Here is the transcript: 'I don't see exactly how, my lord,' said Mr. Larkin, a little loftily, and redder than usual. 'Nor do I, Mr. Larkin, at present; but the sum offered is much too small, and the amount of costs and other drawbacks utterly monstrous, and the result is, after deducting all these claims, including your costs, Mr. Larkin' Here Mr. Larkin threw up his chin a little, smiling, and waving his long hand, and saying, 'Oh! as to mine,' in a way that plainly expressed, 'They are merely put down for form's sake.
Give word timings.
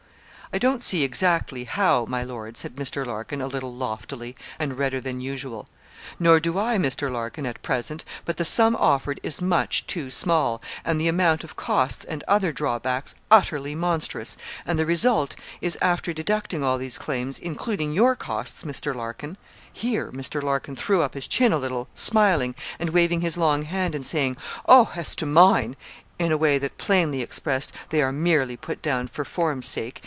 'I 0.53 0.57
don't 0.57 0.83
see 0.83 1.03
exactly 1.03 1.63
how, 1.63 2.03
my 2.09 2.23
lord,' 2.23 2.57
said 2.57 2.75
Mr. 2.75 3.05
Larkin, 3.05 3.39
a 3.41 3.47
little 3.47 3.73
loftily, 3.73 4.35
and 4.59 4.77
redder 4.77 4.99
than 4.99 5.21
usual. 5.21 5.65
'Nor 6.19 6.41
do 6.41 6.59
I, 6.59 6.77
Mr. 6.77 7.09
Larkin, 7.09 7.45
at 7.45 7.61
present; 7.61 8.03
but 8.25 8.35
the 8.35 8.43
sum 8.43 8.75
offered 8.75 9.21
is 9.23 9.41
much 9.41 9.87
too 9.87 10.09
small, 10.11 10.61
and 10.83 10.99
the 10.99 11.07
amount 11.07 11.45
of 11.45 11.55
costs 11.55 12.03
and 12.03 12.21
other 12.27 12.51
drawbacks 12.51 13.15
utterly 13.31 13.75
monstrous, 13.75 14.35
and 14.65 14.77
the 14.77 14.85
result 14.85 15.35
is, 15.61 15.77
after 15.81 16.11
deducting 16.11 16.61
all 16.65 16.77
these 16.77 16.97
claims, 16.97 17.39
including 17.39 17.93
your 17.93 18.13
costs, 18.13 18.65
Mr. 18.65 18.93
Larkin' 18.93 19.37
Here 19.87 20.11
Mr. 20.11 20.43
Larkin 20.43 20.75
threw 20.75 21.01
up 21.01 21.13
his 21.13 21.27
chin 21.27 21.53
a 21.53 21.57
little, 21.57 21.87
smiling, 21.93 22.55
and 22.77 22.89
waving 22.89 23.21
his 23.21 23.37
long 23.37 23.63
hand, 23.63 23.95
and 23.95 24.05
saying, 24.05 24.35
'Oh! 24.67 24.91
as 24.97 25.15
to 25.15 25.25
mine,' 25.25 25.77
in 26.19 26.29
a 26.29 26.37
way 26.37 26.57
that 26.57 26.77
plainly 26.77 27.21
expressed, 27.21 27.71
'They 27.89 28.01
are 28.01 28.11
merely 28.11 28.57
put 28.57 28.81
down 28.81 29.07
for 29.07 29.23
form's 29.23 29.69
sake. 29.69 29.99